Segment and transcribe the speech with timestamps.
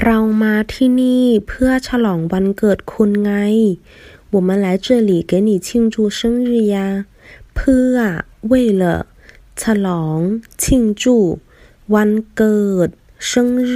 [0.00, 3.32] เรามาที่นี่เพื่อฉลองวันเกิดคุณไง
[4.34, 6.76] 我们来这里给你庆祝生日呀
[7.54, 7.96] เพื่อ
[8.50, 8.84] 为了
[9.60, 10.18] ฉลอง
[10.62, 11.04] 庆祝
[11.94, 12.88] วันเกิด
[13.30, 13.32] 生
[13.70, 13.72] 日